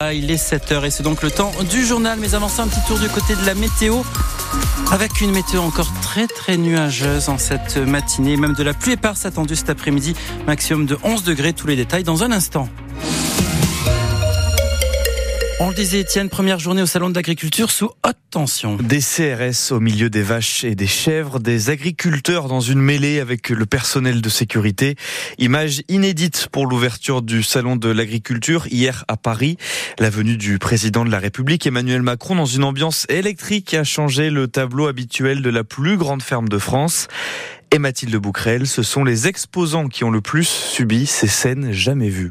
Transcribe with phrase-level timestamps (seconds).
[0.00, 2.20] Ah, il est 7h et c'est donc le temps du journal.
[2.20, 3.96] Mais avant un petit tour du côté de la météo.
[4.92, 8.36] Avec une météo encore très très nuageuse en cette matinée.
[8.36, 10.14] Même de la pluie éparse attendue cet après-midi.
[10.46, 11.52] Maximum de 11 degrés.
[11.52, 12.68] Tous les détails dans un instant.
[15.60, 18.76] On le disait, Étienne, première journée au Salon de l'agriculture sous haute tension.
[18.76, 23.48] Des CRS au milieu des vaches et des chèvres, des agriculteurs dans une mêlée avec
[23.48, 24.94] le personnel de sécurité.
[25.38, 29.56] Image inédite pour l'ouverture du Salon de l'agriculture hier à Paris.
[29.98, 34.30] La venue du président de la République, Emmanuel Macron, dans une ambiance électrique a changé
[34.30, 37.08] le tableau habituel de la plus grande ferme de France.
[37.72, 42.10] Et Mathilde Bouquerel, ce sont les exposants qui ont le plus subi ces scènes jamais
[42.10, 42.30] vues.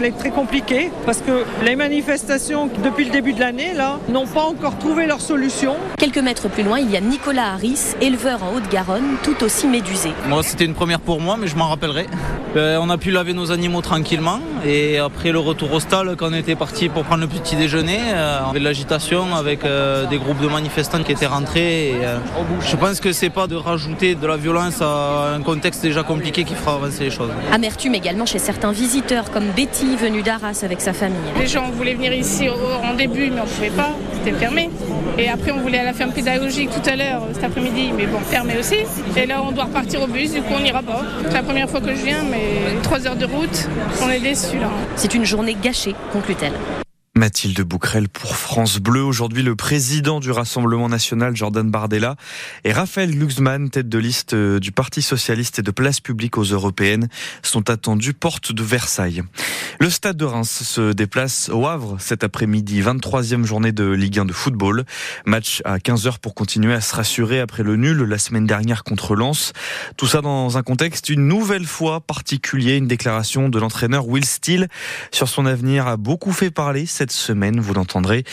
[0.00, 4.26] allait être très compliqué parce que les manifestations depuis le début de l'année là n'ont
[4.26, 5.76] pas encore trouvé leur solution.
[5.98, 10.10] Quelques mètres plus loin, il y a Nicolas Harris, éleveur en Haute-Garonne, tout aussi médusé.
[10.28, 12.06] Moi, c'était une première pour moi, mais je m'en rappellerai.
[12.56, 16.30] Euh, on a pu laver nos animaux tranquillement et après le retour au stade, quand
[16.30, 20.06] on était parti pour prendre le petit déjeuner, euh, on avait de l'agitation avec euh,
[20.06, 21.90] des groupes de manifestants qui étaient rentrés.
[21.90, 21.94] Et,
[22.68, 26.44] je pense que c'est pas de rajouter de la violence à un contexte déjà compliqué
[26.44, 27.30] qui fera avancer les choses.
[27.52, 31.16] Amertume également chez certains visiteurs comme Betty venue d'Arras avec sa famille.
[31.38, 34.70] Les gens voulaient venir ici en début mais on ne pouvait pas, c'était fermé.
[35.18, 38.20] Et après on voulait à la ferme pédagogique tout à l'heure cet après-midi mais bon
[38.20, 38.78] fermé aussi.
[39.16, 41.02] Et là on doit repartir au bus, du coup on n'ira pas.
[41.26, 43.68] C'est la première fois que je viens mais trois heures de route,
[44.02, 44.70] on est déçus là.
[44.96, 46.52] C'est une journée gâchée, conclut-elle.
[47.16, 49.02] Mathilde Bouquerel pour France Bleu.
[49.02, 52.14] Aujourd'hui, le président du Rassemblement national, Jordan Bardella,
[52.62, 56.44] et Raphaël Glucksmann, tête de liste euh, du Parti socialiste et de place publique aux
[56.44, 57.08] européennes,
[57.42, 59.24] sont attendus porte de Versailles.
[59.80, 64.26] Le stade de Reims se déplace au Havre cet après-midi, 23e journée de Ligue 1
[64.26, 64.84] de football.
[65.26, 69.16] Match à 15h pour continuer à se rassurer après le nul la semaine dernière contre
[69.16, 69.52] Lens.
[69.96, 72.76] Tout ça dans un contexte une nouvelle fois particulier.
[72.76, 74.68] Une déclaration de l'entraîneur Will Steele
[75.10, 77.60] sur son avenir a beaucoup fait parler cette semaine.
[77.60, 78.24] Vous l'entendrez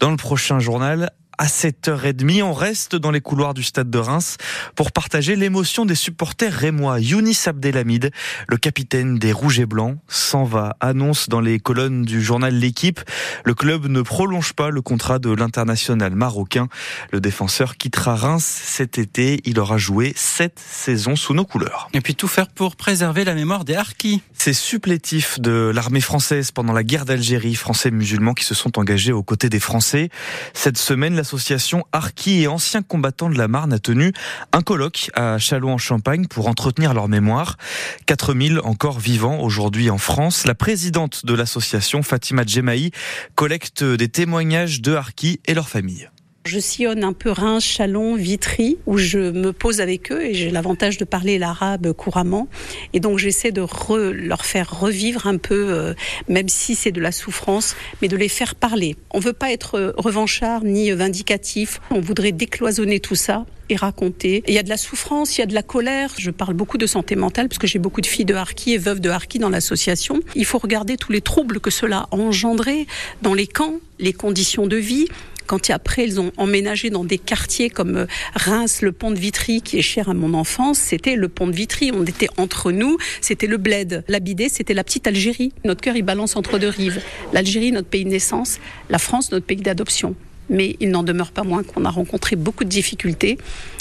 [0.00, 2.42] dans le prochain journal à 7h30.
[2.42, 4.36] On reste dans les couloirs du stade de Reims
[4.74, 7.00] pour partager l'émotion des supporters rémois.
[7.00, 8.10] Younis Abdelhamid,
[8.48, 10.76] le capitaine des Rouges et Blancs, s'en va.
[10.80, 13.00] Annonce dans les colonnes du journal L'équipe.
[13.44, 16.68] Le club ne prolonge pas le contrat de l'international marocain.
[17.12, 19.40] Le défenseur quittera Reims cet été.
[19.44, 21.88] Il aura joué sept saisons sous nos couleurs.
[21.94, 24.22] Et puis tout faire pour préserver la mémoire des harkis.
[24.34, 29.12] Ces supplétifs de l'armée française pendant la guerre d'Algérie, français musulmans qui se sont engagés
[29.12, 30.10] aux côtés des Français.
[30.52, 34.14] Cette semaine, la l'association Arki et anciens combattants de la Marne a tenu
[34.52, 37.58] un colloque à Châlons-en-Champagne pour entretenir leur mémoire.
[38.06, 40.46] 4000 encore vivants aujourd'hui en France.
[40.46, 42.92] La présidente de l'association, Fatima Djemaï,
[43.34, 46.08] collecte des témoignages de Arki et leurs familles.
[46.48, 50.48] Je sillonne un peu Reims, Chalon, Vitry, où je me pose avec eux et j'ai
[50.48, 52.48] l'avantage de parler l'arabe couramment.
[52.94, 53.66] Et donc j'essaie de
[54.12, 55.92] leur faire revivre un peu, euh,
[56.26, 58.96] même si c'est de la souffrance, mais de les faire parler.
[59.10, 61.82] On ne veut pas être euh, revanchard ni vindicatif.
[61.90, 64.42] On voudrait décloisonner tout ça et raconter.
[64.48, 66.14] il y a de la souffrance, il y a de la colère.
[66.16, 68.78] Je parle beaucoup de santé mentale parce que j'ai beaucoup de filles de Harki et
[68.78, 70.20] veuves de Harki dans l'association.
[70.34, 72.86] Il faut regarder tous les troubles que cela a engendré
[73.20, 75.08] dans les camps, les conditions de vie,
[75.48, 79.62] quand après ils ont emménagé dans des quartiers comme euh, Reims, le pont de Vitry,
[79.62, 81.90] qui est cher à mon enfance, c'était le pont de Vitry.
[81.92, 84.04] On était entre nous, c'était le bled.
[84.06, 85.52] L'Abidé, c'était la petite Algérie.
[85.64, 87.00] Notre cœur, il balance entre deux rives.
[87.32, 88.60] L'Algérie, notre pays de naissance,
[88.90, 90.14] la France, notre pays d'adoption
[90.50, 93.36] mais il n'en demeure pas moins qu'on a rencontré beaucoup de difficultés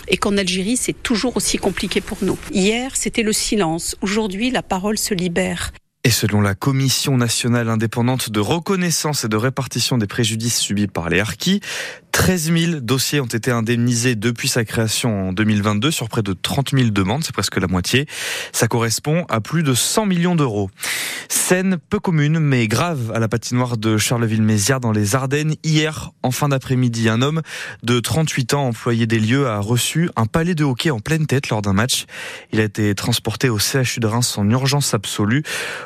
[0.09, 2.37] et qu'en Algérie, c'est toujours aussi compliqué pour nous.
[2.51, 3.95] Hier, c'était le silence.
[4.01, 5.71] Aujourd'hui, la parole se libère.
[6.07, 11.09] Et selon la Commission nationale indépendante de reconnaissance et de répartition des préjudices subis par
[11.09, 11.59] les harkis,
[12.17, 16.71] 13 000 dossiers ont été indemnisés depuis sa création en 2022 sur près de 30
[16.71, 18.07] 000 demandes, c'est presque la moitié.
[18.51, 20.71] Ça correspond à plus de 100 millions d'euros.
[21.29, 25.55] Scène peu commune mais grave à la patinoire de Charleville-Mézières dans les Ardennes.
[25.63, 27.41] Hier, en fin d'après-midi, un homme
[27.83, 31.49] de 38 ans, employé des lieux, a reçu un palais de hockey en pleine tête
[31.49, 32.05] lors d'un match.
[32.51, 35.43] Il a été transporté au CHU de Reims en urgence absolue.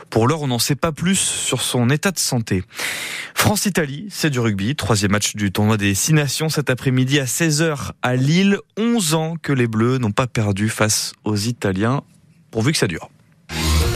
[0.09, 2.63] Pour l'heure, on n'en sait pas plus sur son état de santé.
[3.35, 4.75] France-Italie, c'est du rugby.
[4.75, 8.59] Troisième match du tournoi des Six Cet après-midi à 16h à Lille.
[8.77, 12.03] 11 ans que les Bleus n'ont pas perdu face aux Italiens,
[12.51, 13.09] pourvu que ça dure.